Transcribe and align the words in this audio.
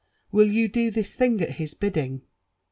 Will 0.31 0.47
you 0.47 0.67
do 0.67 0.89
thife 0.91 1.15
Ihingat 1.19 1.51
his 1.57 1.75
bidding?" 1.75 2.23